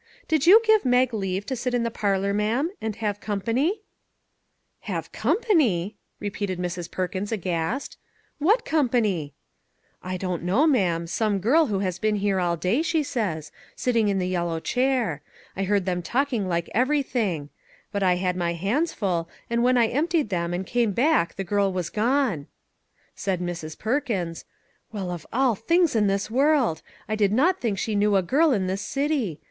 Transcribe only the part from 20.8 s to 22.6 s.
back the girl was gone."